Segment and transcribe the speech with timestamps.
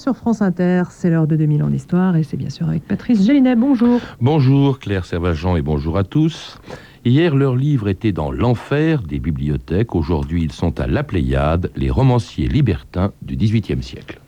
[0.00, 3.22] Sur France Inter, c'est l'heure de 2000 ans d'histoire et c'est bien sûr avec Patrice
[3.22, 3.54] Gélinet.
[3.54, 4.00] Bonjour.
[4.18, 6.58] Bonjour Claire Servageant et bonjour à tous.
[7.04, 9.94] Hier, leurs livres étaient dans l'enfer des bibliothèques.
[9.94, 14.22] Aujourd'hui, ils sont à la Pléiade, les romanciers libertins du XVIIIe siècle.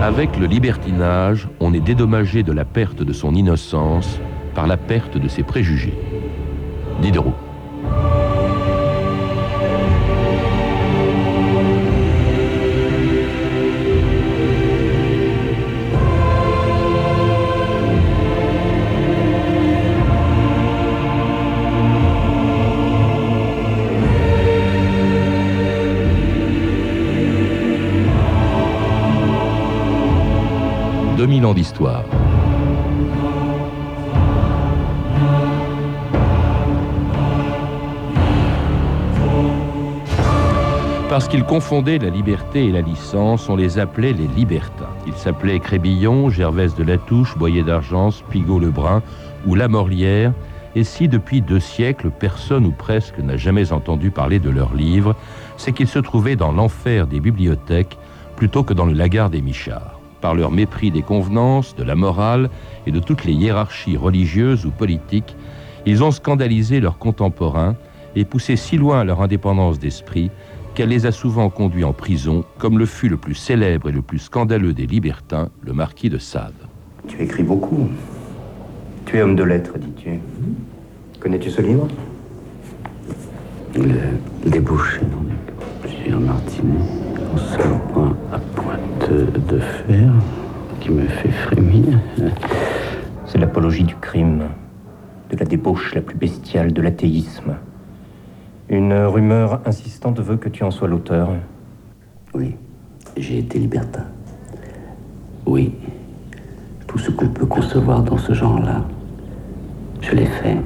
[0.00, 4.20] Avec le libertinage, on est dédommagé de la perte de son innocence
[4.54, 5.94] par la perte de ses préjugés.
[7.00, 7.34] Diderot.
[31.28, 32.04] «2000 ans d'histoire.
[41.08, 44.90] Parce qu'ils confondaient la liberté et la licence, on les appelait les libertins.
[45.06, 49.02] Ils s'appelaient Crébillon, Gervaise de la Touche, Boyer d'Argence, Pigot Lebrun
[49.46, 50.34] ou Lamorlière.
[50.74, 55.16] Et si depuis deux siècles, personne ou presque n'a jamais entendu parler de leurs livres,
[55.56, 57.96] c'est qu'ils se trouvaient dans l'enfer des bibliothèques
[58.36, 59.98] plutôt que dans le lagarde des michards.
[60.20, 62.50] Par leur mépris des convenances, de la morale
[62.86, 65.36] et de toutes les hiérarchies religieuses ou politiques,
[65.86, 67.76] ils ont scandalisé leurs contemporains
[68.14, 70.30] et poussé si loin leur indépendance d'esprit
[70.78, 74.00] qu'elle les a souvent conduits en prison, comme le fut le plus célèbre et le
[74.00, 76.54] plus scandaleux des libertins, le marquis de Sade.
[77.08, 77.88] Tu écris beaucoup.
[79.04, 80.20] Tu es homme de lettres, dis-tu.
[81.18, 81.88] Connais-tu ce livre?
[83.74, 83.90] Le
[84.48, 86.78] débouché dans plusieurs martinets,
[87.34, 90.12] en seul point à pointe de fer,
[90.78, 91.98] qui me fait frémir.
[93.26, 94.44] C'est l'apologie du crime,
[95.32, 97.56] de la débauche la plus bestiale, de l'athéisme.
[98.70, 101.30] Une rumeur insistante veut que tu en sois l'auteur.
[102.34, 102.54] Oui,
[103.16, 104.04] j'ai été libertin.
[105.46, 105.72] Oui,
[106.86, 108.84] tout ce qu'on peut concevoir dans ce genre-là,
[110.02, 110.58] je l'ai fait.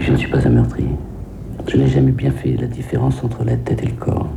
[0.00, 0.90] Je ne suis pas un meurtrier.
[1.68, 4.28] Je n'ai jamais bien fait la différence entre la tête et le corps.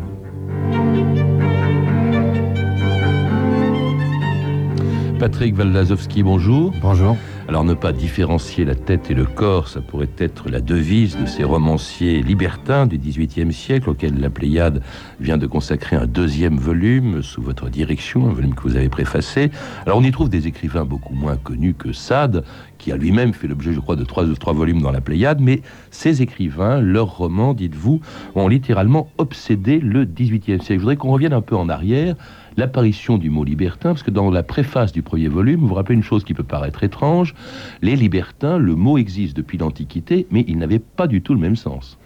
[5.17, 6.73] Patrick Waldazowski, bonjour.
[6.79, 7.17] Bonjour.
[7.49, 11.25] Alors ne pas différencier la tête et le corps, ça pourrait être la devise de
[11.25, 14.81] ces romanciers libertins du XVIIIe siècle auxquels la Pléiade
[15.19, 19.51] vient de consacrer un deuxième volume sous votre direction, un volume que vous avez préfacé.
[19.85, 22.45] Alors on y trouve des écrivains beaucoup moins connus que Sade,
[22.83, 25.61] qui a lui-même fait l'objet, je crois, de trois, trois volumes dans la Pléiade, mais
[25.89, 28.01] ces écrivains, leurs romans, dites-vous,
[28.35, 30.73] ont littéralement obsédé le XVIIIe siècle.
[30.73, 32.17] Je voudrais qu'on revienne un peu en arrière
[32.57, 35.95] l'apparition du mot libertin, parce que dans la préface du premier volume, vous vous rappelez
[35.95, 37.35] une chose qui peut paraître étrange,
[37.81, 41.55] les libertins, le mot existe depuis l'Antiquité, mais il n'avait pas du tout le même
[41.55, 41.97] sens.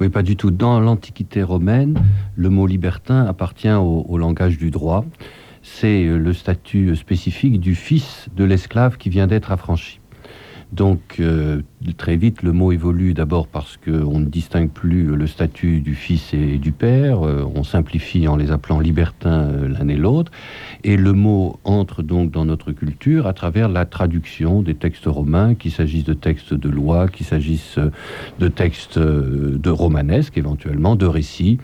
[0.00, 0.50] Oui, pas du tout.
[0.50, 1.98] Dans l'Antiquité romaine,
[2.34, 5.04] le mot libertin appartient au, au langage du droit.
[5.62, 10.00] C'est le statut spécifique du fils de l'esclave qui vient d'être affranchi.
[10.74, 11.62] Donc, euh,
[11.92, 16.32] très vite, le mot évolue d'abord parce qu'on ne distingue plus le statut du fils
[16.32, 20.32] et du père, euh, on simplifie en les appelant libertins euh, l'un et l'autre,
[20.82, 25.54] et le mot entre donc dans notre culture à travers la traduction des textes romains,
[25.54, 27.78] qu'il s'agisse de textes de loi, qu'il s'agisse
[28.38, 31.58] de textes de romanesques éventuellement, de récits,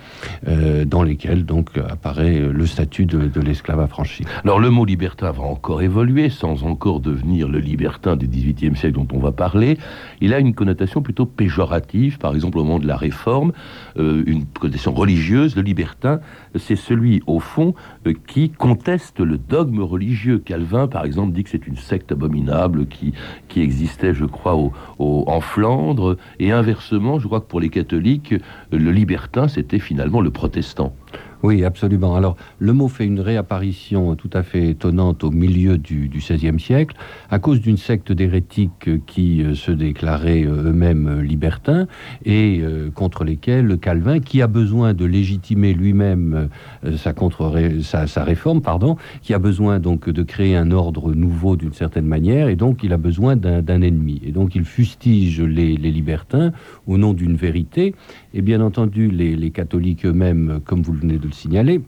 [0.86, 4.24] dans lesquels donc apparaît le statut de, de l'esclave affranchi.
[4.44, 8.94] Alors, le mot libertin va encore évoluer sans encore devenir le libertin du XVIIIe siècle
[8.94, 9.78] dont on va parler,
[10.20, 13.52] il a une connotation plutôt péjorative, par exemple au moment de la Réforme,
[13.98, 15.56] euh, une connotation religieuse.
[15.56, 16.20] Le libertin,
[16.56, 17.74] c'est celui, au fond,
[18.06, 20.38] euh, qui conteste le dogme religieux.
[20.38, 23.12] Calvin, par exemple, dit que c'est une secte abominable qui,
[23.56, 24.56] existait, je crois,
[24.98, 28.34] en Flandre, et inversement, je crois que pour les catholiques,
[28.72, 30.94] le libertin, c'était finalement le protestant.
[31.42, 32.16] Oui, absolument.
[32.16, 36.96] Alors, le mot fait une réapparition tout à fait étonnante au milieu du, XVIe siècle,
[37.30, 41.86] à cause d'une secte d'hérétiques qui euh, se déclaraient euh, eux-mêmes libertins
[42.26, 46.48] et euh, contre lesquels Calvin, qui a besoin de légitimer lui-même
[46.96, 51.72] sa, contre sa, réforme, pardon, qui a besoin donc de créer un ordre nouveau d'une
[51.72, 54.20] certaine manière, et donc il a besoin d'un ennemi.
[54.24, 56.52] Et donc il fustige les, libertins
[56.86, 57.94] au nom d'une vérité,
[58.34, 61.80] et bien entendu les, les catholiques eux-mêmes, comme vous venez de le signaler,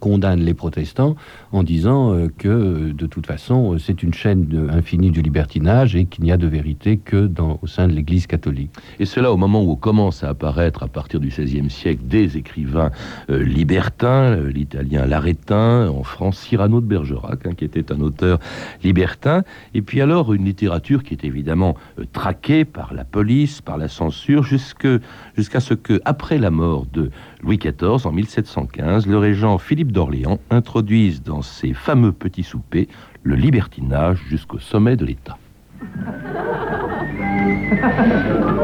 [0.00, 1.14] condamne les protestants
[1.52, 6.32] en disant que de toute façon c'est une chaîne infinie du libertinage et qu'il n'y
[6.32, 8.70] a de vérité que dans, au sein de l'Église catholique.
[8.98, 12.90] Et cela au moment où commence à apparaître à partir du XVIe siècle des écrivains
[13.28, 18.38] libertins, l'italien Laretin, en France Cyrano de Bergerac, hein, qui était un auteur
[18.82, 19.42] libertin,
[19.74, 21.76] et puis alors une littérature qui est évidemment
[22.12, 27.10] traquée par la police, par la censure, jusqu'à ce que, après la mort de
[27.42, 32.86] Louis XIV en 1715, le régent Philippe d'Orléans introduise dans ses fameux petits soupers
[33.22, 35.38] le libertinage jusqu'au sommet de l'État.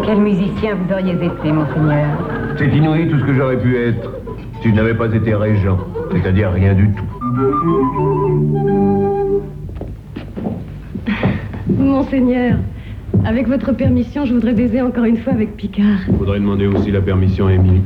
[0.05, 4.11] Quel musicien vous auriez été, monseigneur C'est inouï tout ce que j'aurais pu être
[4.63, 5.79] si je n'avais pas été régent,
[6.13, 7.05] c'est-à-dire rien du tout.
[11.69, 12.59] Monseigneur,
[13.25, 15.99] avec votre permission, je voudrais baiser encore une fois avec Picard.
[16.19, 17.83] Faudrait demander aussi la permission à Émilie.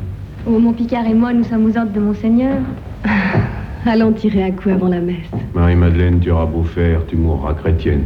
[0.46, 2.58] Oh, mon Picard et moi, nous sommes aux ordres de Monseigneur.
[3.86, 5.30] Allons tirer un coup avant la messe.
[5.54, 8.04] Marie-Madeleine, tu auras beau faire, tu mourras chrétienne.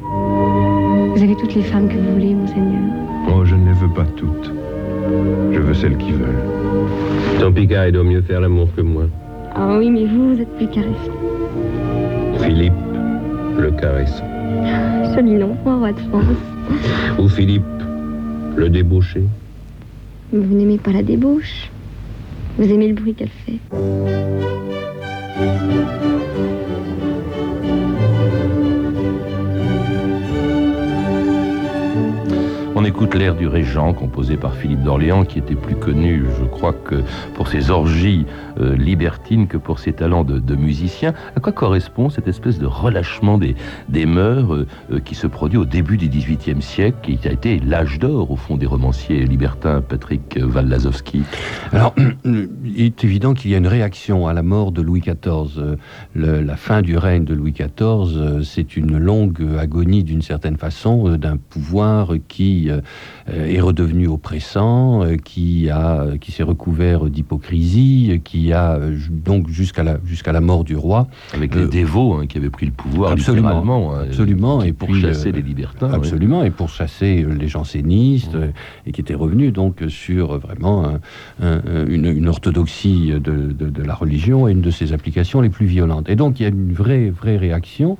[0.00, 2.80] vous avez toutes les femmes que vous voulez, Monseigneur.
[3.28, 4.50] Oh, je ne les veux pas toutes.
[5.52, 6.42] Je veux celles qui veulent.
[7.38, 9.04] Ton Picard, il doit mieux faire l'amour que moi.
[9.54, 11.12] Ah oui, mais vous, vous êtes plus caressant.
[12.40, 12.72] Philippe,
[13.58, 14.24] le caressant.
[15.14, 16.24] Joli nom, un roi de France.
[17.18, 17.62] Ou Philippe,
[18.56, 19.22] le débauché.
[20.32, 21.70] Vous n'aimez pas la débauche.
[22.56, 23.58] Vous aimez le bruit qu'elle fait.
[32.84, 36.74] On écoute l'air du Régent, composé par Philippe d'Orléans, qui était plus connu, je crois,
[36.74, 36.96] que
[37.32, 38.26] pour ses orgies
[38.60, 41.14] euh, libertines que pour ses talents de, musicien.
[41.34, 43.56] À quoi correspond cette espèce de relâchement des,
[43.88, 47.58] des mœurs euh, euh, qui se produit au début du XVIIIe siècle, qui a été
[47.58, 51.22] l'âge d'or, au fond, des romanciers libertins, Patrick Wallazowski
[51.72, 51.94] Alors,
[52.24, 55.78] il est évident qu'il y a une réaction à la mort de Louis XIV.
[56.14, 61.38] la fin du règne de Louis XIV, c'est une longue agonie, d'une certaine façon, d'un
[61.38, 62.70] pouvoir qui
[63.28, 68.78] est redevenu oppressant, euh, qui, a, qui s'est recouvert d'hypocrisie, qui a
[69.10, 71.08] donc jusqu'à la, jusqu'à la mort du roi.
[71.32, 74.94] Avec les euh, dévots hein, qui avaient pris le pouvoir absolument, hein, absolument, et pour
[74.94, 75.90] chasser les libertins.
[75.92, 78.36] Absolument, et pour chasser les jansénistes,
[78.86, 80.98] et qui étaient revenus donc sur vraiment
[81.40, 86.08] une, orthodoxie de, de, la religion et une de ses applications les plus violentes.
[86.08, 87.98] Et donc il y a une vraie, vraie réaction.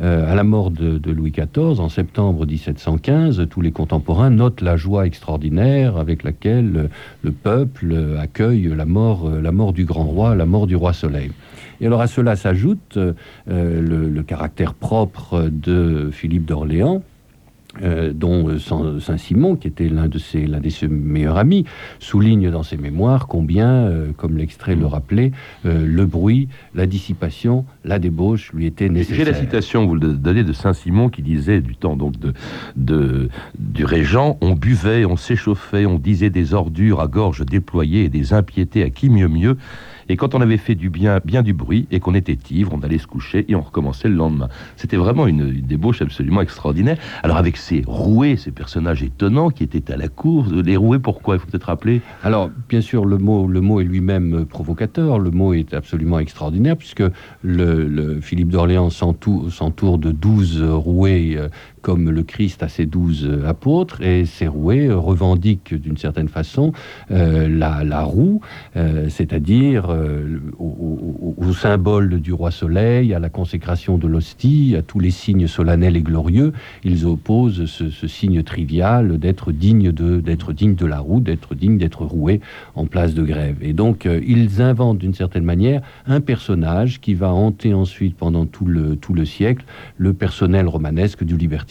[0.00, 4.76] à la mort de, de, Louis XIV en septembre 1715, tous les contemporains note la
[4.76, 6.90] joie extraordinaire avec laquelle
[7.22, 11.30] le peuple accueille la mort, la mort du grand roi, la mort du roi Soleil.
[11.80, 13.12] Et alors à cela s'ajoute euh,
[13.46, 17.02] le, caractère propre de Philippe d'Orléans,
[17.82, 21.64] euh, dont euh, Saint-Simon, qui était l'un de ses, l'un de ses meilleurs amis,
[22.00, 25.30] souligne dans ses mémoires combien, euh, comme l'extrait le rappelait,
[25.64, 29.24] le bruit, la dissipation, la débauche lui étaient nécessaires.
[29.24, 32.32] J'ai la citation, vous le donnez, de Saint-Simon qui disait, du temps donc de,
[32.76, 33.28] de,
[33.58, 38.32] du régent, on buvait, on s'échauffait, on disait des ordures à gorge déployée et des
[38.32, 39.56] impiétés à qui mieux mieux.
[40.10, 42.82] Et quand on avait fait du bien, bien du bruit et qu'on était ivre, on
[42.82, 44.48] allait se coucher et on recommençait le lendemain.
[44.74, 46.96] C'était vraiment une, débauche absolument extraordinaire.
[47.22, 51.36] Alors avec ces roués, ces personnages étonnants qui étaient à la cour, les roués, pourquoi
[51.36, 52.00] Il faut peut-être rappeler?
[52.24, 55.20] Alors bien sûr, le mot, le mot est lui-même provocateur.
[55.20, 57.04] Le mot est absolument extraordinaire puisque
[57.42, 61.48] le, Philippe d'Orléans s'entoure de douze roués euh,
[61.82, 66.72] comme le Christ a ses douze apôtres, et ces roués revendiquent d'une certaine façon
[67.10, 68.40] euh, la, roue,
[68.76, 75.00] euh, c'est-à-dire euh, au, symbole du roi soleil, à la consécration de l'hostie, à tous
[75.00, 76.52] les signes solennels et glorieux,
[76.84, 80.22] ils opposent ce, signe trivial d'être digne de,
[80.52, 82.40] digne de la roue, d'être digne d'être roué
[82.74, 83.56] en place de grève.
[83.62, 88.64] Et donc ils inventent d'une certaine manière un personnage qui va hanter ensuite pendant tout
[88.64, 89.64] le, tout le siècle
[89.96, 91.69] le personnel romanesque du liberté.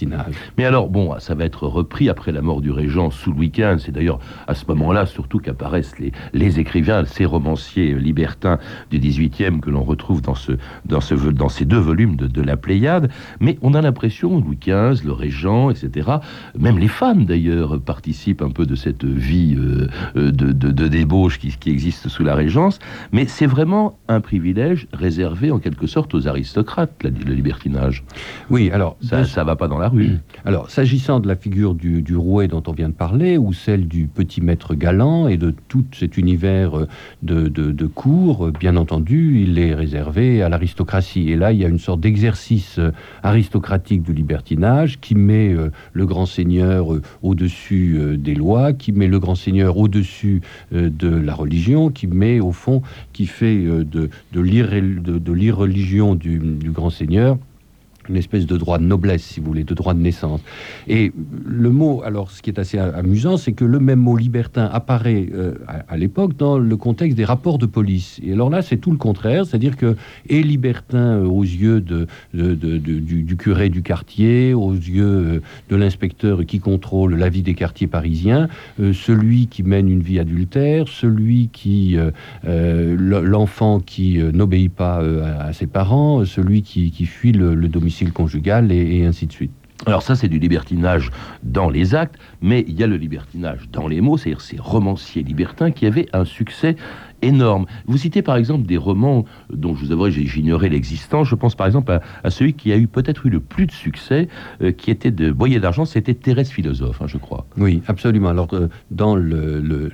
[0.58, 3.80] Mais alors, bon, ça va être repris après la mort du régent sous Louis XV.
[3.80, 8.60] C'est d'ailleurs à ce moment-là surtout qu'apparaissent les, les, écrivains, ces romanciers libertins
[8.92, 10.54] du XVIIIe que l'on retrouve dans, ce,
[10.86, 13.12] dans, ce, dans ces deux volumes de, la Pléiade.
[13.40, 16.10] Mais on a l'impression, Louis XV, le régent, etc.,
[16.58, 21.38] même les femmes d'ailleurs participent un peu de cette vie euh, euh, de, de, débauche
[21.40, 22.80] qui, qui existe sous la Régence.
[23.12, 28.04] Mais c'est vraiment un privilège réservé en quelque sorte aux aristocrates, le libertinage.
[28.50, 28.98] Oui, alors...
[29.02, 30.20] Ça ne va pas dans la rue.
[30.46, 34.08] Alors, s'agissant de la figure du, rouet dont on vient de parler, ou celle du
[34.08, 36.88] petit maître galant et de tout cet univers euh,
[37.24, 41.32] de, de, discours, bien entendu, il est réservé à l'aristocratie.
[41.32, 42.80] Et là, il y a une sorte d'exercice
[43.24, 45.56] aristocratique du libertinage qui met
[45.94, 46.88] le grand seigneur
[47.24, 50.42] au-dessus des lois, qui met le grand seigneur au-dessus
[50.72, 52.82] de la religion, qui met au fond,
[53.12, 57.38] qui fait de, de l'irreligion du, du grand seigneur
[58.10, 60.42] une espèce de droit de noblesse, si vous voulez, de droit de naissance.
[60.88, 61.12] Et
[61.46, 65.28] le mot, alors ce qui est assez amusant, c'est que le même mot libertin apparaît
[65.34, 65.54] euh,
[65.88, 68.20] à, l'époque dans le contexte des rapports de police.
[68.24, 69.96] Et alors là, c'est tout le contraire, c'est-à-dire que
[70.30, 76.46] est libertin euh, aux yeux de, du, curé du quartier, aux yeux euh, de l'inspecteur
[76.46, 78.48] qui contrôle la vie des quartiers parisiens,
[78.80, 81.98] celui qui mène une vie adultère, celui qui
[82.44, 85.02] l'enfant qui n'obéit pas
[85.40, 89.52] à, ses parents, celui qui, fuit le domicile conjugal et, ainsi de suite.
[89.86, 91.10] Alors ça, c'est du libertinage
[91.42, 95.24] dans les actes, mais il y a le libertinage dans les mots, c'est-à-dire ces romanciers
[95.24, 96.76] libertins qui avaient un succès
[97.22, 97.66] énorme.
[97.88, 101.28] Vous citez par exemple des romans dont je vous avouerai j'ignorais l'existence.
[101.28, 104.28] Je pense par exemple à, celui qui a eu peut-être eu le plus de succès,
[104.62, 107.46] euh, qui était de Boyer d'argent, c'était Thérèse philosophe, hein, je crois.
[107.58, 108.30] Oui, absolument.
[108.30, 109.92] Alors euh, dans le, le,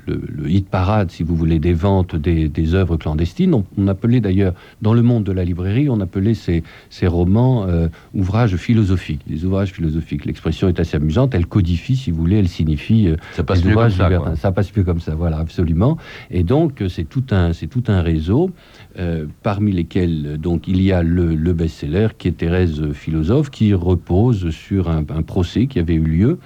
[0.50, 4.94] hit parade, si vous voulez, des ventes des, des œuvres clandestines, on, appelait d'ailleurs dans
[4.94, 9.72] le monde de la librairie, on appelait ces, ces romans euh, ouvrages philosophiques, des ouvrages
[9.72, 10.25] philosophiques.
[10.25, 11.36] L'expression est assez amusante.
[11.36, 14.36] Elle codifie, si vous voulez, elle signifie ça passe mieux comme ça.
[14.36, 15.15] Ça passe plus comme ça.
[15.15, 15.98] Voilà, absolument.
[16.32, 17.08] Et donc c'est
[17.53, 18.51] c'est tout un réseau,
[18.98, 24.50] euh, parmi lesquels donc il y a le, best-seller qui est Thérèse Philosophe, qui repose
[24.50, 26.39] sur un, procès qui avait eu lieu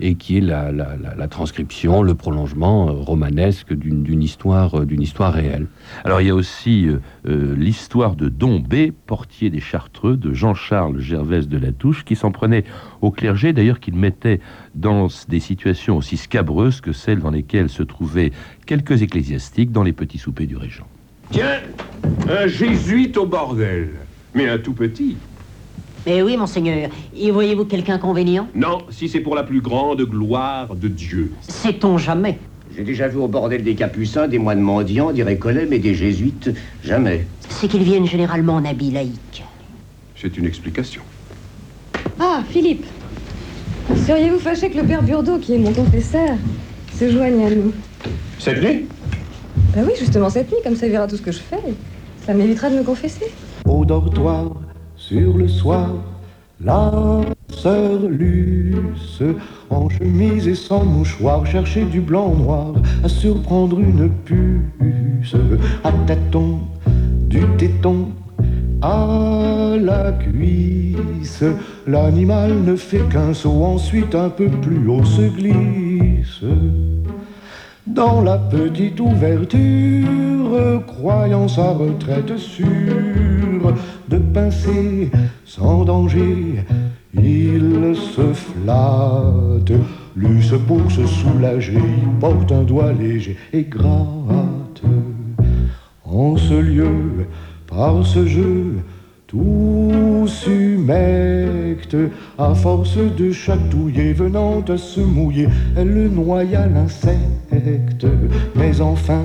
[0.00, 5.66] et qui est la, transcription, le prolongement euh, romanesque d'une histoire, euh, d'une histoire réelle.
[6.04, 6.88] Alors il y a aussi
[7.24, 12.32] l'histoire de Don B, portier des Chartreux, de Jean-Charles Gervais de la Touche, qui s'en
[12.32, 12.64] prenait
[13.00, 14.40] au clergé, d'ailleurs qu'il mettait
[14.74, 18.32] dans des situations aussi scabreuses que celles dans lesquelles se trouvaient
[18.66, 20.84] quelques ecclésiastiques dans les petits soupers du régent.
[21.30, 21.60] Tiens,
[22.28, 23.90] un jésuite au bordel,
[24.34, 25.16] mais un tout petit.
[26.04, 26.90] Mais oui, monseigneur.
[27.14, 31.32] Y voyez-vous quelque inconvénient Non, si c'est pour la plus grande gloire de Dieu.
[31.42, 32.38] Sait-on jamais?
[32.74, 36.50] J'ai déjà vu au bordel des capucins des moines mendiants, des récollets, mais des jésuites,
[36.82, 37.26] jamais.
[37.48, 39.44] C'est qu'ils viennent généralement en habit laïque.
[40.16, 41.02] C'est une explication.
[42.18, 42.86] Ah, Philippe
[44.06, 46.30] Seriez-vous fâché que le père Burdeau, qui est mon confesseur,
[46.98, 47.72] se joigne à nous?
[48.38, 48.86] Cette nuit?
[49.74, 51.56] Ben oui, justement cette nuit, comme ça il verra tout ce que je fais.
[52.24, 53.32] Ça m'évitera de me confesser.
[53.66, 54.52] Au dortoir,
[54.96, 55.90] sur le soir,
[56.60, 57.20] la
[57.52, 59.22] sœur Luce,
[59.70, 62.72] en chemise et sans mouchoir, cherchait du blanc-noir
[63.04, 65.36] à surprendre une puce,
[65.84, 66.60] à tâtons,
[67.28, 68.08] du téton
[68.82, 71.44] à la cuisse.
[71.86, 76.44] L'animal ne fait qu'un saut, ensuite un peu plus haut se glisse.
[77.86, 83.74] Dans la petite ouverture, croyant sa retraite sûre,
[84.08, 85.10] de pincer
[85.44, 86.64] sans danger,
[87.14, 89.72] il se flatte.
[90.14, 94.82] Luce pour se soulager, il porte un doigt léger et gratte.
[96.04, 97.26] En ce lieu,
[97.66, 98.76] par ce jeu
[99.32, 101.96] tout s'humecte,
[102.36, 108.06] à force de chatouiller, venant à se mouiller, elle noya l'insecte.
[108.54, 109.22] Mais enfin,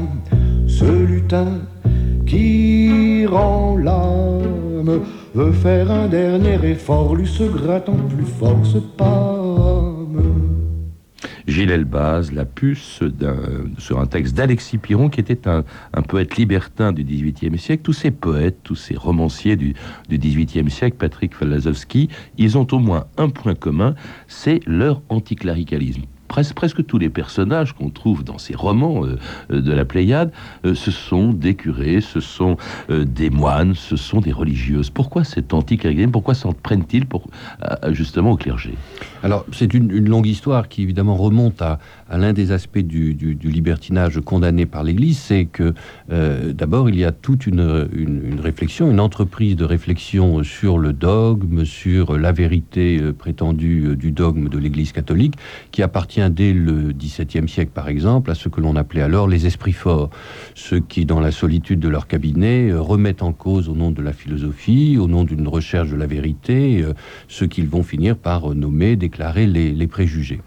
[0.65, 1.59] ce lutin
[2.25, 4.56] qui rend l'âme
[5.33, 9.37] veut faire un dernier effort, lui se grattant plus fort ce pas.
[11.47, 13.01] Gilles Elbaz, La puce,
[13.77, 15.63] sur un texte d'Alexis Piron, qui était un,
[16.01, 17.83] poète libertin du XVIIIe siècle.
[17.83, 19.73] Tous ces poètes, tous ces romanciers du,
[20.11, 23.95] XVIIIe siècle, Patrick Falazowski, ils ont au moins un point commun,
[24.27, 29.17] c'est leur anticléricalisme presque, tous les personnages qu'on trouve dans ces romans euh,
[29.51, 30.31] euh, de la Pléiade,
[30.65, 32.57] euh, ce sont des curés, ce sont
[32.89, 34.89] des moines, ce sont des religieuses.
[34.89, 37.27] Pourquoi cet anticléricalisme Pourquoi s'en prennent-ils pour,
[37.91, 38.73] justement au clergé?
[39.23, 41.79] Alors, c'est une, longue histoire qui évidemment remonte à,
[42.11, 45.73] l'un des aspects du, libertinage condamné par l'Église, c'est que
[46.09, 47.87] d'abord, il y a toute une,
[48.41, 54.57] réflexion, une entreprise de réflexion sur le dogme, sur la vérité prétendue du dogme de
[54.57, 55.35] l'Église catholique,
[55.71, 59.45] qui appartient dès le XVIIe siècle, par exemple, à ce que l'on appelait alors les
[59.45, 60.09] esprits forts,
[60.55, 64.01] ceux qui, dans la solitude de leur cabinet, euh, remettent en cause, au nom de
[64.01, 66.93] la philosophie, au nom d'une recherche de la vérité, euh,
[67.27, 70.41] ce qu'ils vont finir par nommer, déclarer les préjugés.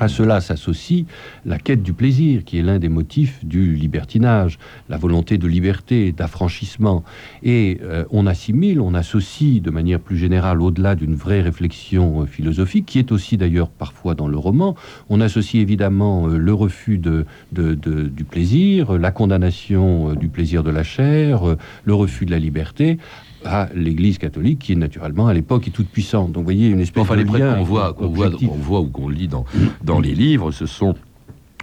[0.00, 1.04] À cela s'associe
[1.44, 4.58] la quête du plaisir, qui est l'un des motifs du libertinage,
[4.88, 7.04] la volonté de liberté, d'affranchissement.
[7.42, 12.26] Et euh, on assimile, on associe de manière plus générale, au-delà d'une vraie réflexion euh,
[12.26, 14.74] philosophique, qui est aussi d'ailleurs parfois dans le roman,
[15.10, 20.82] on associe évidemment euh, le refus de, du plaisir, la condamnation du plaisir de la
[20.82, 21.42] chair,
[21.84, 22.96] le refus de la liberté,
[23.44, 26.32] à l'Église catholique, qui naturellement à l'époque est toute puissante.
[26.32, 29.08] Donc vous voyez une espèce enfin, de les lien qu'on voit, qu'on voit, ou qu'on
[29.08, 29.44] lit dans,
[29.82, 30.94] dans les livres, ce sont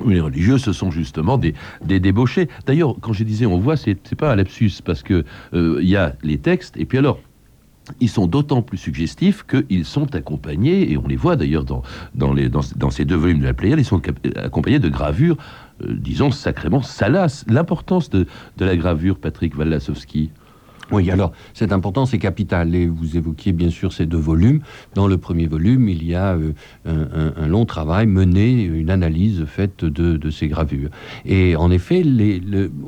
[0.05, 1.53] les religieux, ce sont justement des,
[1.83, 2.49] des débauchés.
[2.65, 5.95] D'ailleurs, quand je disais on voit, c'est pas un lapsus, parce que euh, il y
[5.95, 7.19] a les textes, et puis alors,
[7.99, 11.83] ils sont d'autant plus suggestifs qu'ils sont accompagnés, et on les voit d'ailleurs dans,
[12.15, 14.01] dans, les, dans, dans, ces deux volumes de la Pléiade, ils sont
[14.35, 15.37] accompagnés de gravures,
[15.83, 17.45] euh, disons, sacrément salaces.
[17.47, 20.31] L'importance de, de la gravure, Patrick Walasowski
[20.91, 22.73] oui, alors cette importance est capitale.
[22.75, 24.61] Et vous évoquiez bien sûr ces deux volumes.
[24.95, 26.53] Dans le premier volume, il y a euh,
[26.85, 30.89] un, long travail mené, une analyse faite de, ces gravures.
[31.25, 32.03] Et en effet,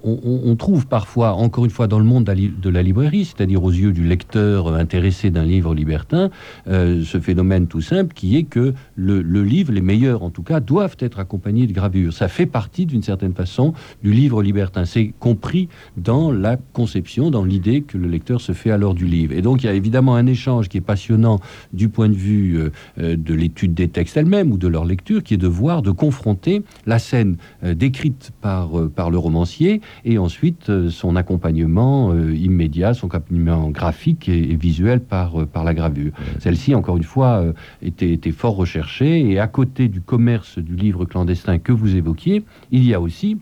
[0.04, 3.92] on, trouve parfois, encore une fois, dans le monde de la librairie, c'est-à-dire aux yeux
[3.92, 6.30] du lecteur intéressé d'un livre libertin,
[6.68, 10.44] euh, ce phénomène tout simple qui est que le, le, livre, les meilleurs en tout
[10.44, 12.14] cas, doivent être accompagnés de gravures.
[12.14, 14.86] Ça fait partie d'une certaine façon du livre libertin.
[14.86, 19.34] C'est compris dans la conception, dans l'idée que le lecteur se fait alors du livre.
[19.34, 21.40] Et donc il y a évidemment un échange qui est passionnant
[21.74, 22.70] du point de vue euh,
[23.00, 25.92] euh, de l'étude des textes elles-mêmes ou de leur lecture, qui est de voir, de
[25.92, 33.08] confronter la scène euh, décrite par, par le romancier et ensuite son accompagnement immédiat, son
[33.08, 36.12] accompagnement graphique et, visuel par, par la gravure.
[36.40, 37.44] Celle-ci, encore une fois,
[37.82, 42.44] était, était fort recherchée et à côté du commerce du livre clandestin que vous évoquiez,
[42.72, 43.38] il y a aussi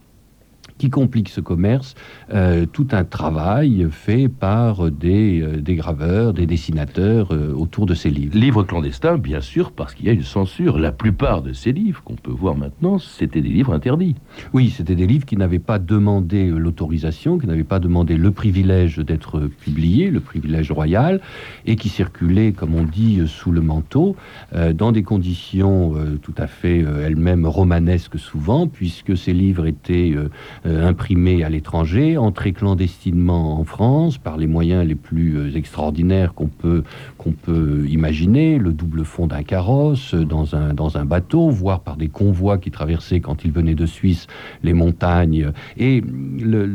[0.78, 1.96] qui complique ce commerce,
[2.34, 7.94] euh, tout un travail fait par des, euh, des graveurs, des dessinateurs euh, autour de
[7.94, 8.38] ces livres.
[8.38, 10.78] Livres clandestins, bien sûr, parce qu'il y a une censure.
[10.78, 14.16] La plupart de ces livres qu'on peut voir maintenant, c'était des livres interdits.
[14.54, 18.98] Oui, c'était des livres qui n'avaient pas demandé l'autorisation, qui n'avaient pas demandé le privilège
[18.98, 21.22] d'être publiés, le privilège royal,
[21.66, 24.16] et qui circulaient, comme on dit, sous le manteau,
[24.74, 30.16] dans des conditions tout à fait elles-mêmes romanesques souvent, puisque ces livres étaient
[30.68, 36.48] imprimés à l'étranger, entrés clandestinement en France par les moyens les plus euh, extraordinaires qu'on
[36.48, 36.84] peut,
[37.18, 41.96] qu'on peut imaginer, le double fond d'un carrosse dans un, dans un bateau, voire par
[41.96, 44.28] des convois qui traversaient quand ils venaient de Suisse
[44.64, 45.52] les montagnes.
[45.78, 46.66] Et le,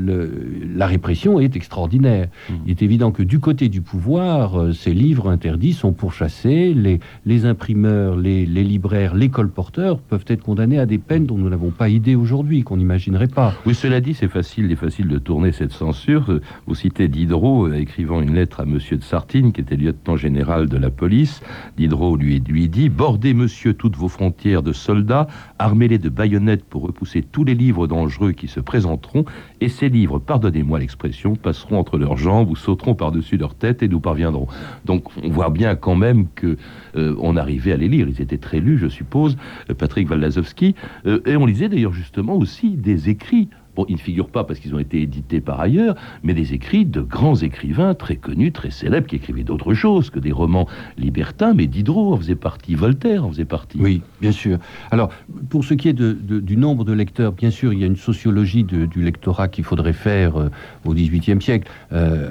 [0.74, 2.28] la répression est extraordinaire.
[2.48, 2.54] Mmh.
[2.66, 7.00] Il est évident que du côté du pouvoir, euh, ces livres interdits sont pourchassés, les,
[7.26, 11.48] les imprimeurs, les, les libraires, les colporteurs peuvent être condamnés à des peines dont nous
[11.48, 13.54] n'avons pas idée aujourd'hui, qu'on n'imaginerait pas.
[13.66, 16.38] Oui, cela dit, c'est facile, il facile de tourner cette censure.
[16.68, 20.68] Vous citez Diderot euh, écrivant une lettre à Monsieur de Sartine, qui était lieutenant général
[20.68, 21.42] de la police.
[21.76, 25.26] Diderot lui, dit Bordez, monsieur, toutes vos frontières de soldats,
[25.58, 29.24] armez-les de baïonnettes pour repousser tous les livres dangereux qui se présenteront,
[29.60, 33.88] et ces livres, pardonnez-moi l'expression, passeront entre leurs jambes ou sauteront par-dessus leur tête et
[33.88, 34.46] nous parviendrons.
[34.84, 36.56] Donc, on voit bien quand même que
[36.94, 38.06] euh, on arrivait à les lire.
[38.08, 39.36] Ils étaient très lus, je suppose,
[39.70, 40.76] euh, Patrick Waldazowski.
[41.26, 44.74] et on lisait d'ailleurs justement aussi des écrits Bon, ils ne figurent pas parce qu'ils
[44.74, 49.06] ont été édités par ailleurs, mais des écrits de grands écrivains très connus, très célèbres,
[49.06, 53.30] qui écrivaient d'autres choses que des romans libertins, mais Diderot en faisait partie, Voltaire en
[53.30, 53.78] faisait partie.
[53.80, 54.58] Oui, bien sûr.
[54.90, 55.10] Alors,
[55.48, 58.64] pour ce qui est du nombre de lecteurs, bien sûr, il y a une sociologie
[58.64, 60.50] du lectorat qu'il faudrait faire euh,
[60.84, 62.30] au XVIIIe siècle, euh,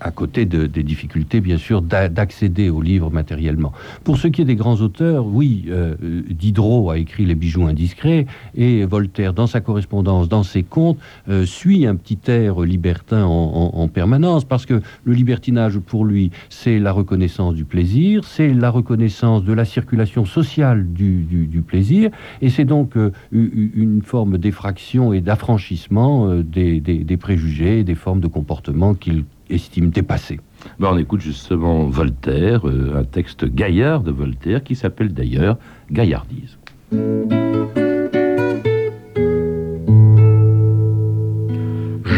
[0.00, 3.72] à, côté des difficultés, bien sûr, d'accéder aux livres matériellement.
[4.04, 5.94] Pour ce qui est des grands auteurs, oui, euh,
[6.28, 11.44] Diderot a écrit Les bijoux indiscrets, et Voltaire, dans sa correspondance, dans ses comptes, euh,
[11.44, 16.92] suit un petit air libertin en, permanence, parce que le libertinage, pour lui, c'est la
[16.92, 22.96] reconnaissance du plaisir, c'est la reconnaissance de la circulation sociale du, plaisir, et c'est donc
[22.96, 29.24] euh, une forme d'effraction et d'affranchissement euh, des, des, préjugés, des formes de comportement qu'il
[29.48, 30.40] estime dépassées.
[30.78, 35.58] Ben, on écoute justement Voltaire, un texte gaillard de Voltaire qui s'appelle d'ailleurs
[35.90, 36.58] Gaillardise.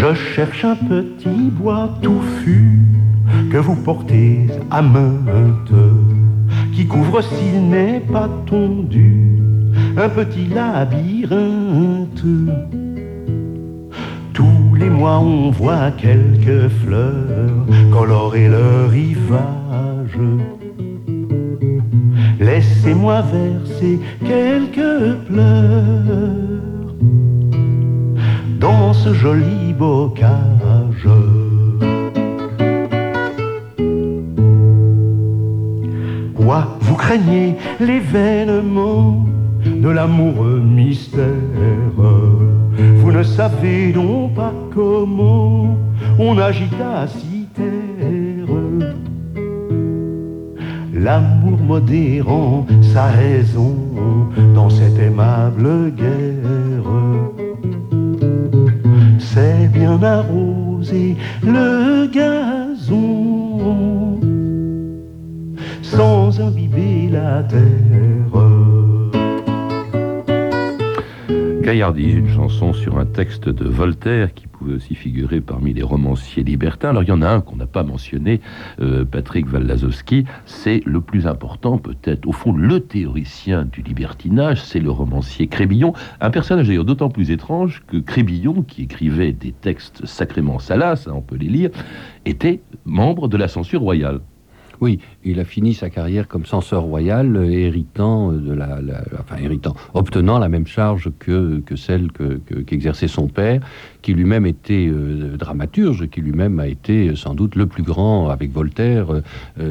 [0.03, 2.81] Je cherche un petit bois touffu
[3.53, 5.85] que vous portez à maintes,
[6.75, 9.39] qui couvre s'il n'est pas tondu
[9.97, 12.25] un petit labyrinthe.
[14.33, 20.19] Tous les mois on voit quelques fleurs colorer le rivage.
[22.41, 26.73] Laissez-moi verser quelques pleurs
[29.03, 31.09] ce joli bocage.
[36.37, 39.27] Quoi, vous craignez l'événement
[39.67, 41.27] de l'amour mystère?
[43.01, 45.77] Vous ne savez donc pas comment
[46.19, 48.55] on agita si terre.
[50.95, 53.75] L'amour modérant sa raison
[54.55, 57.42] dans cette aimable guerre.
[60.01, 64.21] Arroser le gazon
[65.83, 67.63] sans imbiber la terre.
[71.63, 76.45] Gaillardi, une chanson sur un texte de Voltaire qui pouvait aussi figurer parmi les romanciers
[76.45, 76.91] libertins.
[76.91, 78.41] Alors il y en a un qu'on n'a pas mentionné,
[78.81, 84.79] euh, Patrick Waldazowski, c'est le plus important peut-être, au fond le théoricien du libertinage, c'est
[84.79, 90.07] le romancier Crébillon, un personnage d'ailleurs d'autant plus étrange que Crébillon, qui écrivait des textes
[90.07, 91.71] sacrément salaces, hein, on peut les lire,
[92.25, 94.21] était membre de la censure royale.
[94.81, 98.79] Oui, il a fini sa carrière comme censeur royal, euh, héritant de la,
[99.19, 102.09] enfin héritant, obtenant la même charge que, que celle
[102.67, 103.61] qu'exerçait son père,
[104.03, 108.29] qui lui-même était euh, dramaturge, qui lui-même a été euh, sans doute le plus grand,
[108.29, 109.09] avec Voltaire,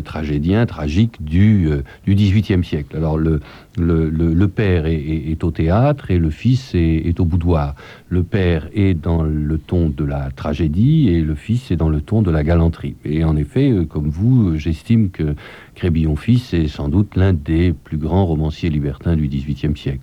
[0.04, 1.70] tragédien, tragique du,
[2.06, 2.96] du XVIIIe siècle.
[2.96, 3.40] Alors le,
[3.78, 7.76] le, le, père est, au théâtre et le fils est, est, au boudoir.
[8.10, 12.02] Le père est dans le ton de la tragédie et le fils est dans le
[12.02, 12.96] ton de la galanterie.
[13.06, 15.36] Et en effet, comme vous, j'estime que
[15.76, 20.02] Crébillon fils est sans doute l'un des plus grands romanciers libertins du XVIIIe siècle.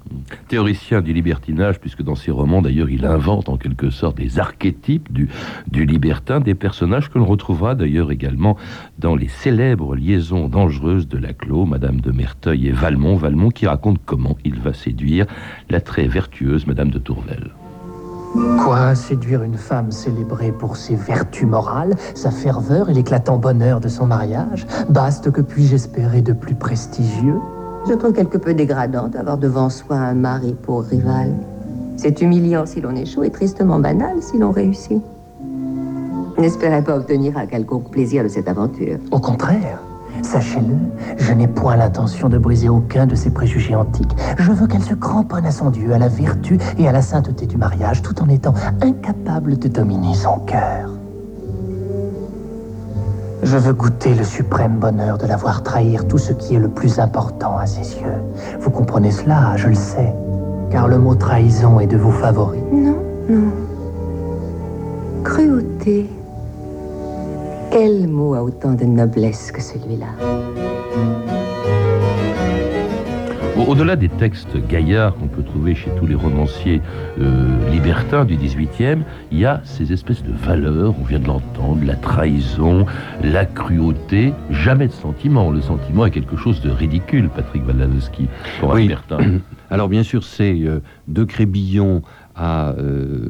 [0.48, 5.12] Théoricien du libertinage, puisque dans ses romans, d'ailleurs, il invente en quelque sorte des archétypes
[5.12, 5.28] du,
[5.70, 8.56] du libertin, des personnages que l'on retrouvera d'ailleurs également
[8.98, 13.98] dans les célèbres liaisons dangereuses de Laclos, Madame de Merteuil et Valmont, Valmont qui raconte
[14.04, 15.26] comment il va séduire
[15.68, 17.52] la très vertueuse Madame de Tourvel.
[18.34, 23.88] Quoi Séduire une femme célébrée pour ses vertus morales, sa ferveur et l'éclatant bonheur de
[23.88, 24.66] son mariage?
[24.88, 27.40] Baste que puis-je espérer de plus prestigieux?
[27.88, 31.32] Je trouve quelque peu dégradant d'avoir devant soi un mari pour rival.
[31.96, 35.02] C'est humiliant si l'on échoue et tristement banal si l'on réussit.
[36.36, 38.98] N'espérez pas obtenir un quelconque plaisir de cette aventure.
[39.10, 39.80] Au contraire,
[40.22, 40.76] Sachez-le,
[41.16, 44.14] je n'ai point l'intention de briser aucun de ses préjugés antiques.
[44.38, 47.46] Je veux qu'elle se cramponne à son Dieu, à la vertu et à la sainteté
[47.46, 50.90] du mariage, tout en étant incapable de dominer son cœur.
[53.42, 56.68] Je veux goûter le suprême bonheur de la voir trahir tout ce qui est le
[56.68, 58.22] plus important à ses yeux.
[58.60, 60.12] Vous comprenez cela, je le sais,
[60.70, 62.60] car le mot trahison est de vos favoris.
[62.72, 62.96] Non,
[63.30, 63.52] non.
[65.22, 66.10] Cruauté
[67.70, 70.06] quel mot a autant de noblesse que celui-là
[73.66, 76.80] Au-delà des textes gaillards qu'on peut trouver chez tous les romanciers
[77.20, 81.80] euh, libertins du XVIIIe, il y a ces espèces de valeurs, on vient de l'entendre,
[81.84, 82.86] la trahison,
[83.22, 85.50] la cruauté, jamais de sentiment.
[85.50, 88.28] Le sentiment est quelque chose de ridicule, Patrick Waladowski,
[88.60, 89.18] pour un libertin.
[89.70, 92.02] Alors bien sûr, c'est euh, de Crébillon
[92.40, 93.26] euh,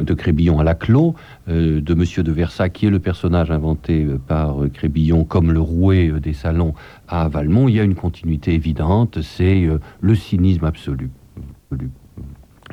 [0.00, 1.14] de Crébillon à Laclos,
[1.48, 5.60] euh, de Monsieur de Versailles, qui est le personnage inventé euh, par Crébillon comme le
[5.60, 6.74] rouet des salons
[7.08, 9.68] à Valmont, il y a une continuité évidente, c'est
[10.00, 11.10] le cynisme absolu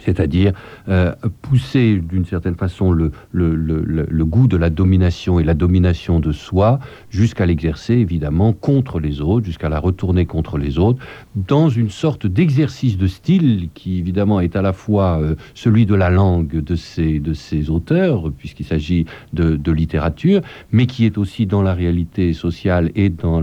[0.04, 0.54] c'est-à-dire
[0.90, 3.12] euh, pousser d'une certaine façon le,
[4.26, 9.46] goût de la domination et la domination de soi jusqu'à l'exercer évidemment contre les autres,
[9.46, 11.04] jusqu'à la retourner contre les autres,
[11.36, 15.96] dans une sorte d'exercice de style qui évidemment est à la fois euh, celui de
[15.96, 21.74] la langue de ces, auteurs, puisqu'il s'agit de, littérature, mais qui est aussi dans la
[21.74, 23.42] réalité sociale et dans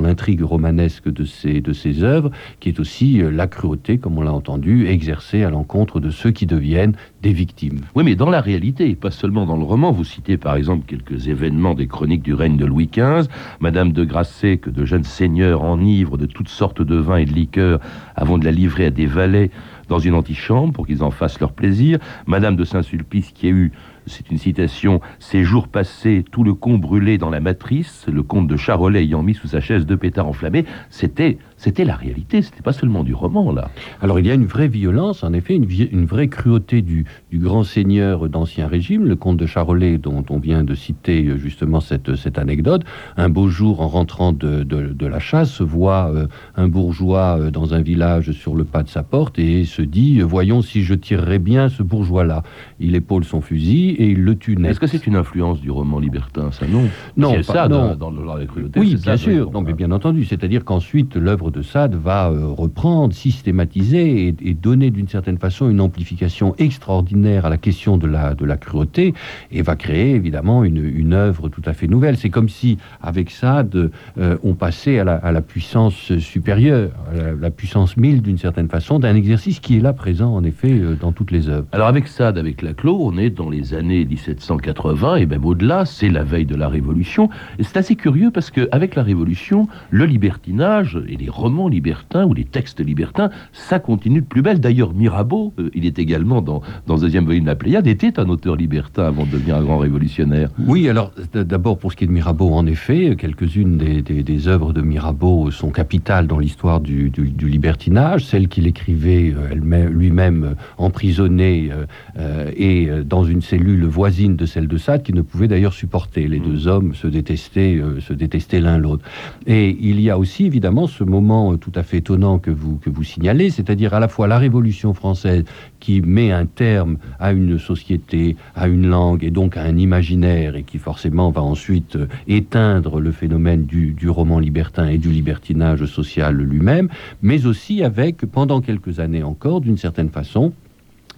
[0.00, 4.22] l'intrigue romanesque de ces, de ces œuvres, qui est aussi euh, la cruauté, comme on
[4.22, 7.80] l'a entendu, exercée à l'encontre contre de ceux qui deviennent des victimes.
[7.96, 9.90] Oui, mais dans la réalité, pas seulement dans le roman.
[9.90, 13.28] Vous citez par exemple quelques événements des chroniques du règne de Louis XV.
[13.58, 17.32] Madame de Grasset, que de jeunes seigneurs enivrent de toutes sortes de vins et de
[17.32, 17.80] liqueurs
[18.14, 19.50] avant de la livrer à des valets
[19.88, 21.98] dans une antichambre pour qu'ils en fassent leur plaisir.
[22.28, 23.72] Madame de Saint-Sulpice, qui a eu
[24.06, 28.46] c'est une citation, ces jours passés, tout le con brûlé dans la matrice, le comte
[28.46, 32.60] de Charolais ayant mis sous sa chaise deux pétards enflammés, c'était c'était la réalité, c'était
[32.60, 33.70] pas seulement du roman, là.
[34.02, 38.28] Alors il y a une vraie violence, en effet, une, vraie cruauté du, grand seigneur
[38.28, 42.38] d'Ancien Régime, le comte de Charolais, dont on vient de citer euh, justement cette, cette
[42.38, 42.82] anecdote.
[43.16, 47.72] Un beau jour, en rentrant de, de, la chasse, voit euh, un bourgeois euh, dans
[47.72, 51.38] un village sur le pas de sa porte et se dit Voyons si je tirerais
[51.38, 52.42] bien ce bourgeois-là.
[52.78, 54.70] Il épaule son fusil et il le tue net.
[54.72, 56.82] Est-ce que c'est une influence du roman libertin, ça non?
[57.16, 57.94] Non, C'est pas- ça non.
[57.94, 58.78] dans, dans dans la cruauté.
[58.80, 60.24] Oui, c'est bien ça, sûr, non, mais bien entendu.
[60.24, 65.68] C'est-à-dire qu'ensuite, l'œuvre de Sade va euh, reprendre, systématiser et, et donner d'une certaine façon
[65.70, 69.14] une amplification extraordinaire à la question de la, de la cruauté
[69.52, 72.16] et va créer évidemment une, une œuvre tout à fait nouvelle.
[72.16, 77.16] C'est comme si, avec Sade, euh, on passait à la, à la puissance supérieure, à
[77.16, 80.70] la, la puissance 1000 d'une certaine façon, d'un exercice qui est là présent en effet
[80.72, 81.66] euh, dans toutes les œuvres.
[81.72, 86.08] Alors avec Sade, avec Laclos, on est dans les années 1780 et même au-delà, c'est
[86.08, 87.28] la veille de la Révolution.
[87.60, 92.44] C'est assez curieux parce qu'avec la Révolution, le libertinage et les romans libertins ou les
[92.44, 94.60] textes libertins, ça continue de plus belle.
[94.60, 98.28] D'ailleurs, Mirabeau, euh, il est également dans, dans deuxième volume de la Pléiade, était un
[98.28, 100.48] auteur libertin avant de devenir un grand révolutionnaire.
[100.58, 104.48] Oui, alors d'abord pour ce qui est de Mirabeau, en effet, quelques-unes des, des- des
[104.48, 108.24] œuvres de Mirabeau sont capitales dans l'histoire du, du- du libertinage.
[108.24, 109.54] Celle qu'il écrivait euh,
[109.88, 111.84] lui-même euh, emprisonné euh,
[112.18, 116.28] euh, et dans une cellule voisine de celle de Sade, qui ne pouvait d'ailleurs supporter.
[116.28, 119.04] Les deux hommes se détestaient, euh, se détestaient l'un l'autre.
[119.46, 122.76] Et il y a aussi évidemment ce moment euh, tout à fait étonnant que vous,
[122.76, 125.44] que vous signalez, c'est-à-dire à la fois la Révolution française
[125.80, 130.56] qui met un terme à une société, à une langue et donc à un imaginaire
[130.56, 135.10] et qui forcément va ensuite euh, éteindre le phénomène du, du roman libertin et du
[135.10, 136.88] libertinage social lui-même,
[137.22, 140.52] mais aussi avec, pendant quelques années encore, d'une certaine façon,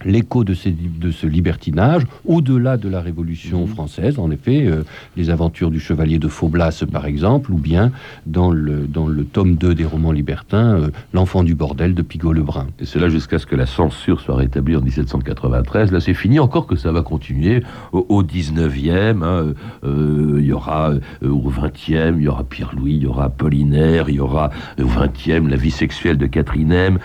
[0.04, 0.54] l'écho de,
[1.00, 4.82] de ce libertinage au-delà de la Révolution française, en effet, euh,
[5.16, 7.92] les aventures du chevalier de Faublas, par exemple, ou bien
[8.26, 12.66] dans le, dans le tome 2 des romans libertins, euh, L'enfant du bordel de Pigault-Lebrun.
[12.80, 15.92] Et cela jusqu'à ce que la censure soit rétablie en 1793.
[15.92, 19.22] Là, c'est fini, encore que ça va continuer au, au 19e.
[19.22, 19.54] hein,
[19.84, 24.16] euh, il y aura au 20e, il y aura Pierre-Louis, il y aura Apollinaire, il
[24.16, 26.98] y aura au 20e la vie sexuelle de Catherine M,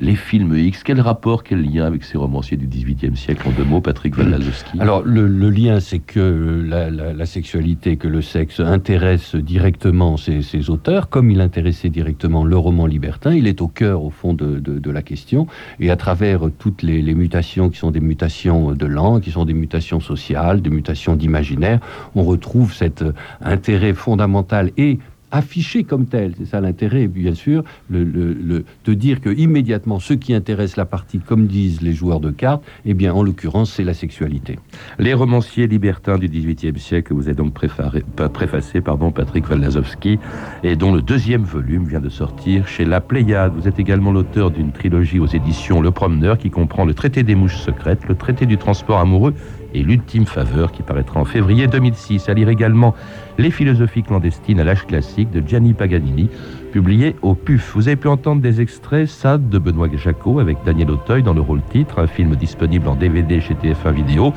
[0.00, 0.82] les films X.
[0.82, 4.80] Quel rapport, quel lien avec ces romanciers du 18e siècle En deux mots, Patrick Waldazowski.
[4.80, 10.16] Alors, le, le lien, c'est que la, la- la sexualité, que le sexe intéresse directement
[10.16, 13.34] ces, ces auteurs, comme il intéressait directement le roman libertin.
[13.34, 15.46] Il est au cœur, au fond, de, de- de la question.
[15.80, 19.44] Et à travers toutes les, les mutations qui sont des mutations de langue, qui sont
[19.44, 21.80] des mutations sociales, des mutations d'imaginaire,
[22.14, 23.04] on retrouve cet
[23.40, 24.98] intérêt fondamental et
[25.30, 30.34] affiché comme tel, c'est ça l'intérêt, bien sûr, le, de dire que immédiatement ce qui
[30.34, 33.94] intéresse la partie, comme disent les joueurs de cartes, eh bien en l'occurrence c'est la
[33.94, 34.58] sexualité.
[34.98, 40.18] Les romanciers libertins du XVIIIe siècle, vous avez donc préfaré- préfacé, pardon, Patrick Waldazowski,
[40.62, 43.52] et dont le deuxième volume vient de sortir chez La Pléiade.
[43.56, 47.34] Vous êtes également l'auteur d'une trilogie aux éditions Le Promeneur qui comprend le traité des
[47.34, 49.34] mouches secrètes, le traité du transport amoureux
[49.74, 52.28] et l'ultime faveur qui paraîtra en février 2006.
[52.28, 52.94] À lire également
[53.38, 56.28] Les philosophies clandestines à l'âge classique de Gianni Paganini,
[56.72, 57.72] publié au PUF.
[57.74, 61.40] Vous avez pu entendre des extraits Sade de Benoît Jacot avec Daniel Auteuil dans le
[61.40, 64.32] rôle titre, un film disponible en DVD chez TF1 Vidéo.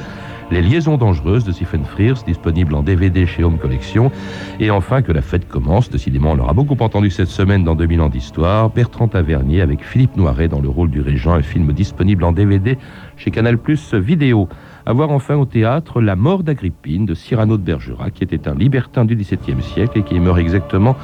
[0.51, 4.11] Les liaisons dangereuses de Stephen Frears, disponible en DVD chez Home Collection.
[4.59, 5.91] Et enfin, que la fête commence.
[5.91, 8.71] Décidément, on l'aura beaucoup entendu cette semaine dans 2000 ans d'histoire.
[8.71, 12.79] Bertrand Tavernier avec Philippe Noiret dans le rôle du régent, un film disponible en DVD
[13.15, 14.49] chez Canal Plus Vidéo.
[14.89, 18.55] À voir enfin au théâtre La mort d'Agrippine de Cyrano de Bergerac, qui était un
[18.55, 20.95] libertin du XVIIe siècle et qui meurt exactement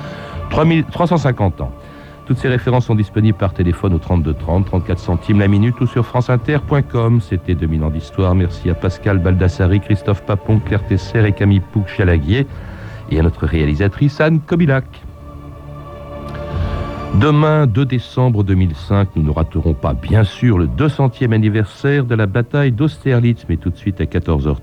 [0.49, 1.71] 3000 350 ans.
[2.25, 5.85] Toutes ces références sont disponibles par téléphone au 32 30, 34 centimes la minute ou
[5.85, 7.21] sur franceinter.com.
[7.21, 8.33] C'était 2000 ans d'histoire.
[8.33, 12.47] Merci à Pascal Baldassari, Christophe Papon, Claire Tesser et Camille Pouc-Chalaguier
[13.11, 15.04] et à notre réalisatrice Anne Kobilac.
[17.19, 22.25] Demain, 2 décembre 2005, nous ne raterons pas, bien sûr, le 200e anniversaire de la
[22.25, 24.53] bataille d'Austerlitz, mais tout de suite à 14h30.